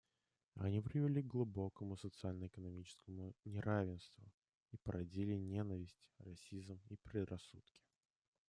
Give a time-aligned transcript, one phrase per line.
[0.55, 4.33] Они привели с глубокому социально-экономическому неравенству
[4.71, 7.83] и породили ненависть, расизм и предрассудки.